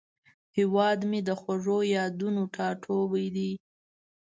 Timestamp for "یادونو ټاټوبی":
1.95-3.27